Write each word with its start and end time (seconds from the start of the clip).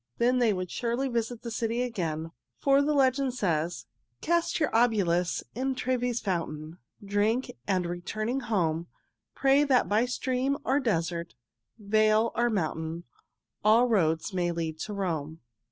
Then 0.17 0.39
they 0.39 0.51
would 0.51 0.71
surely 0.71 1.07
visit 1.09 1.43
the 1.43 1.51
city 1.51 1.83
again, 1.83 2.31
for 2.57 2.81
the 2.81 2.95
legend 2.95 3.35
says: 3.35 3.85
Cast 4.19 4.59
your 4.59 4.71
obulus 4.73 5.43
in 5.53 5.75
Trevi's 5.75 6.19
fountain, 6.19 6.79
Drink 7.05 7.51
and, 7.67 7.85
returning 7.85 8.39
home, 8.39 8.87
Pray 9.35 9.63
that 9.63 9.87
by 9.87 10.05
stream 10.05 10.57
or 10.63 10.79
desert, 10.79 11.35
vale 11.77 12.31
or 12.33 12.49
mountain, 12.49 13.03
All 13.63 13.87
roads 13.89 14.33
may 14.33 14.51
lead 14.51 14.79
to 14.79 14.93
Rome. 14.93 15.41